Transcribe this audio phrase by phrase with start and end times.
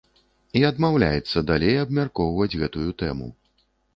[0.59, 3.29] І адмаўляецца далей абмяркоўваць гэтую тэму.